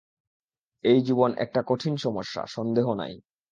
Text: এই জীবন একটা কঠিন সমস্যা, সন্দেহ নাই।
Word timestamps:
এই 0.83 0.99
জীবন 1.01 1.29
একটা 1.37 1.61
কঠিন 1.67 1.93
সমস্যা, 1.97 2.41
সন্দেহ 2.47 2.87
নাই। 2.93 3.13